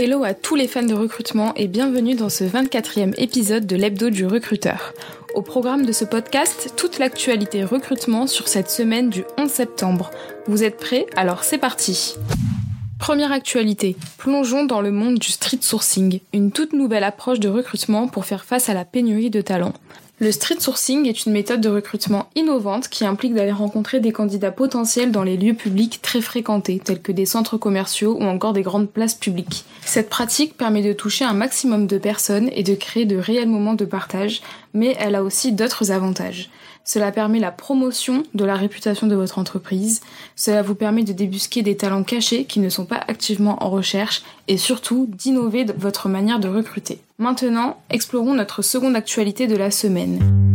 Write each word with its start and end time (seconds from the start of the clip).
Hello 0.00 0.22
à 0.22 0.32
tous 0.32 0.54
les 0.54 0.68
fans 0.68 0.84
de 0.84 0.94
recrutement 0.94 1.52
et 1.56 1.66
bienvenue 1.66 2.14
dans 2.14 2.28
ce 2.28 2.44
24e 2.44 3.20
épisode 3.20 3.66
de 3.66 3.74
l'hebdo 3.74 4.10
du 4.10 4.26
recruteur. 4.26 4.94
Au 5.34 5.42
programme 5.42 5.84
de 5.84 5.90
ce 5.90 6.04
podcast, 6.04 6.72
toute 6.76 7.00
l'actualité 7.00 7.64
recrutement 7.64 8.28
sur 8.28 8.46
cette 8.46 8.70
semaine 8.70 9.10
du 9.10 9.24
11 9.38 9.50
septembre. 9.50 10.12
Vous 10.46 10.62
êtes 10.62 10.76
prêts? 10.76 11.06
Alors 11.16 11.42
c'est 11.42 11.58
parti 11.58 12.14
Première 13.00 13.32
actualité, 13.32 13.96
plongeons 14.18 14.64
dans 14.64 14.82
le 14.82 14.92
monde 14.92 15.18
du 15.18 15.32
street 15.32 15.58
sourcing, 15.62 16.20
une 16.32 16.52
toute 16.52 16.74
nouvelle 16.74 17.02
approche 17.02 17.40
de 17.40 17.48
recrutement 17.48 18.06
pour 18.06 18.24
faire 18.24 18.44
face 18.44 18.68
à 18.68 18.74
la 18.74 18.84
pénurie 18.84 19.30
de 19.30 19.40
talents. 19.40 19.74
Le 20.20 20.32
street 20.32 20.58
sourcing 20.58 21.06
est 21.06 21.26
une 21.26 21.32
méthode 21.32 21.60
de 21.60 21.68
recrutement 21.68 22.28
innovante 22.34 22.88
qui 22.88 23.04
implique 23.04 23.34
d'aller 23.34 23.52
rencontrer 23.52 24.00
des 24.00 24.10
candidats 24.10 24.50
potentiels 24.50 25.12
dans 25.12 25.22
les 25.22 25.36
lieux 25.36 25.54
publics 25.54 26.02
très 26.02 26.20
fréquentés, 26.20 26.80
tels 26.84 27.00
que 27.00 27.12
des 27.12 27.24
centres 27.24 27.56
commerciaux 27.56 28.16
ou 28.18 28.24
encore 28.24 28.52
des 28.52 28.62
grandes 28.62 28.90
places 28.90 29.14
publiques. 29.14 29.64
Cette 29.84 30.10
pratique 30.10 30.56
permet 30.56 30.82
de 30.82 30.92
toucher 30.92 31.24
un 31.24 31.34
maximum 31.34 31.86
de 31.86 31.98
personnes 31.98 32.50
et 32.52 32.64
de 32.64 32.74
créer 32.74 33.04
de 33.04 33.16
réels 33.16 33.48
moments 33.48 33.74
de 33.74 33.84
partage, 33.84 34.42
mais 34.74 34.96
elle 34.98 35.14
a 35.14 35.22
aussi 35.22 35.52
d'autres 35.52 35.90
avantages. 35.90 36.50
Cela 36.84 37.12
permet 37.12 37.38
la 37.38 37.50
promotion 37.50 38.22
de 38.34 38.44
la 38.44 38.56
réputation 38.56 39.06
de 39.06 39.14
votre 39.14 39.38
entreprise, 39.38 40.00
cela 40.36 40.62
vous 40.62 40.74
permet 40.74 41.02
de 41.02 41.12
débusquer 41.12 41.62
des 41.62 41.76
talents 41.76 42.02
cachés 42.02 42.44
qui 42.44 42.60
ne 42.60 42.70
sont 42.70 42.86
pas 42.86 43.04
activement 43.08 43.62
en 43.62 43.68
recherche 43.68 44.22
et 44.48 44.56
surtout 44.56 45.06
d'innover 45.06 45.66
votre 45.76 46.08
manière 46.08 46.40
de 46.40 46.48
recruter. 46.48 47.00
Maintenant, 47.18 47.78
explorons 47.90 48.34
notre 48.34 48.62
seconde 48.62 48.96
actualité 48.96 49.46
de 49.46 49.56
la 49.56 49.70
semaine. 49.70 50.47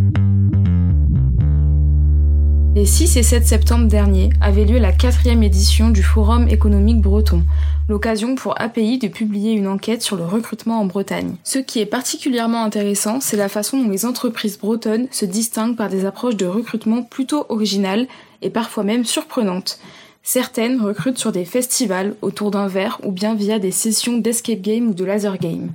Les 2.75 2.87
6 2.87 3.17
et 3.17 3.23
7 3.23 3.45
septembre 3.45 3.87
dernier 3.87 4.31
avait 4.41 4.65
lieu 4.65 4.79
la 4.79 4.91
quatrième 4.91 5.43
édition 5.43 5.91
du 5.91 6.01
Forum 6.01 6.47
économique 6.47 7.01
breton, 7.01 7.43
l'occasion 7.87 8.33
pour 8.33 8.59
API 8.59 8.97
de 8.97 9.07
publier 9.07 9.51
une 9.51 9.67
enquête 9.67 10.01
sur 10.01 10.15
le 10.15 10.25
recrutement 10.25 10.81
en 10.81 10.85
Bretagne. 10.85 11.35
Ce 11.43 11.59
qui 11.59 11.81
est 11.81 11.85
particulièrement 11.85 12.63
intéressant, 12.63 13.19
c'est 13.21 13.37
la 13.37 13.47
façon 13.47 13.77
dont 13.77 13.91
les 13.91 14.07
entreprises 14.07 14.57
bretonnes 14.57 15.07
se 15.11 15.25
distinguent 15.25 15.75
par 15.75 15.89
des 15.89 16.05
approches 16.05 16.35
de 16.35 16.47
recrutement 16.47 17.03
plutôt 17.03 17.45
originales 17.49 18.07
et 18.41 18.49
parfois 18.49 18.83
même 18.83 19.05
surprenantes. 19.05 19.77
Certaines 20.23 20.81
recrutent 20.81 21.19
sur 21.19 21.31
des 21.31 21.45
festivals 21.45 22.15
autour 22.23 22.49
d'un 22.49 22.67
verre 22.67 22.99
ou 23.03 23.11
bien 23.11 23.35
via 23.35 23.59
des 23.59 23.71
sessions 23.71 24.17
d'escape 24.17 24.61
game 24.61 24.87
ou 24.87 24.93
de 24.95 25.05
laser 25.05 25.37
game. 25.37 25.69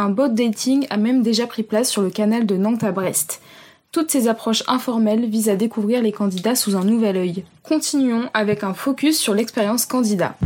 Un 0.00 0.10
bot 0.10 0.28
dating 0.28 0.86
a 0.90 0.98
même 0.98 1.24
déjà 1.24 1.48
pris 1.48 1.64
place 1.64 1.90
sur 1.90 2.02
le 2.02 2.10
canal 2.10 2.46
de 2.46 2.56
Nantes 2.56 2.84
à 2.84 2.92
Brest. 2.92 3.40
Toutes 3.90 4.10
ces 4.10 4.28
approches 4.28 4.64
informelles 4.68 5.24
visent 5.24 5.48
à 5.48 5.56
découvrir 5.56 6.02
les 6.02 6.12
candidats 6.12 6.54
sous 6.54 6.76
un 6.76 6.84
nouvel 6.84 7.16
œil. 7.16 7.44
Continuons 7.62 8.28
avec 8.34 8.62
un 8.62 8.74
focus 8.74 9.18
sur 9.18 9.32
l'expérience 9.32 9.86
candidat. 9.86 10.36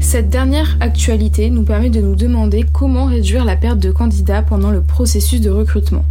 Cette 0.00 0.30
dernière 0.30 0.78
actualité 0.80 1.50
nous 1.50 1.64
permet 1.64 1.90
de 1.90 2.00
nous 2.00 2.14
demander 2.14 2.64
comment 2.72 3.04
réduire 3.04 3.44
la 3.44 3.54
perte 3.54 3.80
de 3.80 3.90
candidats 3.90 4.40
pendant 4.40 4.70
le 4.70 4.80
processus 4.80 5.42
de 5.42 5.50
recrutement. 5.50 6.06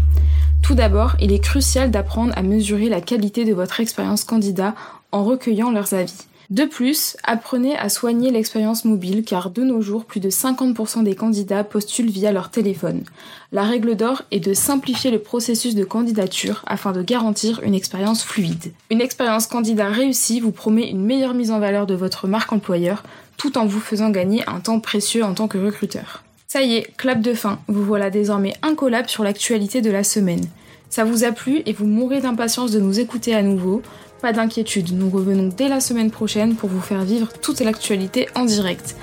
Tout 0.61 0.75
d'abord, 0.75 1.16
il 1.19 1.31
est 1.31 1.44
crucial 1.44 1.89
d'apprendre 1.89 2.33
à 2.35 2.44
mesurer 2.44 2.88
la 2.88 3.02
qualité 3.02 3.45
de 3.45 3.53
votre 3.55 3.80
expérience 3.80 4.23
candidat 4.23 4.75
en 5.11 5.23
recueillant 5.23 5.72
leurs 5.72 5.95
avis. 5.95 6.28
De 6.49 6.66
plus, 6.66 7.16
apprenez 7.23 7.75
à 7.77 7.89
soigner 7.89 8.30
l'expérience 8.30 8.86
mobile 8.86 9.23
car 9.23 9.49
de 9.49 9.63
nos 9.63 9.81
jours, 9.81 10.05
plus 10.05 10.19
de 10.19 10.30
50% 10.30 11.03
des 11.03 11.16
candidats 11.16 11.63
postulent 11.63 12.11
via 12.11 12.31
leur 12.31 12.50
téléphone. 12.50 13.03
La 13.52 13.63
règle 13.63 13.95
d'or 13.95 14.23
est 14.31 14.39
de 14.39 14.53
simplifier 14.53 15.09
le 15.11 15.19
processus 15.19 15.75
de 15.75 15.83
candidature 15.83 16.63
afin 16.67 16.91
de 16.91 17.02
garantir 17.02 17.61
une 17.63 17.75
expérience 17.75 18.23
fluide. 18.23 18.73
Une 18.89 19.02
expérience 19.02 19.47
candidat 19.47 19.89
réussie 19.89 20.39
vous 20.39 20.52
promet 20.52 20.89
une 20.89 21.03
meilleure 21.03 21.33
mise 21.33 21.52
en 21.52 21.59
valeur 21.59 21.88
de 21.88 21.95
votre 21.95 22.27
marque 22.27 22.52
employeur 22.52 23.03
tout 23.38 23.57
en 23.57 23.66
vous 23.66 23.80
faisant 23.80 24.09
gagner 24.09 24.47
un 24.47 24.59
temps 24.59 24.80
précieux 24.80 25.23
en 25.23 25.33
tant 25.33 25.47
que 25.47 25.57
recruteur. 25.57 26.23
Ça 26.47 26.61
y 26.61 26.75
est, 26.75 26.96
clap 26.97 27.19
de 27.19 27.34
fin, 27.34 27.59
vous 27.67 27.84
voilà 27.84 28.09
désormais 28.09 28.53
incollable 28.62 29.09
sur 29.09 29.23
l'actualité 29.23 29.81
de 29.81 29.90
la 29.90 30.03
semaine. 30.03 30.46
Ça 30.93 31.05
vous 31.05 31.23
a 31.23 31.31
plu 31.31 31.63
et 31.65 31.73
vous 31.73 31.87
mourrez 31.87 32.21
d'impatience 32.21 32.69
de 32.69 32.79
nous 32.79 32.99
écouter 32.99 33.33
à 33.33 33.41
nouveau 33.41 33.81
pas 34.21 34.31
d'inquiétude, 34.31 34.93
nous 34.93 35.09
revenons 35.09 35.49
dès 35.49 35.67
la 35.67 35.79
semaine 35.79 36.11
prochaine 36.11 36.55
pour 36.55 36.69
vous 36.69 36.79
faire 36.79 37.03
vivre 37.03 37.29
toute 37.41 37.61
l'actualité 37.61 38.27
en 38.35 38.45
direct. 38.45 38.95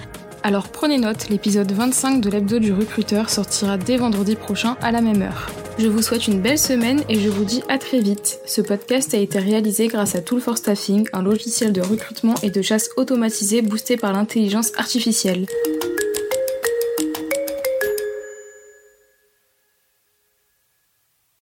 Alors 0.44 0.68
prenez 0.68 0.98
note, 0.98 1.28
l'épisode 1.30 1.72
25 1.72 2.20
de 2.20 2.30
l'hebdo 2.30 2.60
du 2.60 2.72
recruteur 2.72 3.28
sortira 3.28 3.76
dès 3.76 3.96
vendredi 3.96 4.36
prochain 4.36 4.76
à 4.80 4.92
la 4.92 5.00
même 5.00 5.20
heure. 5.22 5.50
Je 5.80 5.88
vous 5.88 6.00
souhaite 6.00 6.28
une 6.28 6.40
belle 6.40 6.60
semaine 6.60 7.02
et 7.08 7.18
je 7.18 7.28
vous 7.28 7.44
dis 7.44 7.64
à 7.68 7.76
très 7.76 7.98
vite. 7.98 8.38
Ce 8.46 8.60
podcast 8.60 9.12
a 9.12 9.18
été 9.18 9.40
réalisé 9.40 9.88
grâce 9.88 10.14
à 10.14 10.20
Tool 10.20 10.40
for 10.40 10.58
Staffing, 10.58 11.08
un 11.12 11.24
logiciel 11.24 11.72
de 11.72 11.80
recrutement 11.80 12.36
et 12.44 12.50
de 12.50 12.62
chasse 12.62 12.90
automatisé 12.96 13.62
boosté 13.62 13.96
par 13.96 14.12
l'intelligence 14.12 14.70
artificielle. 14.78 15.46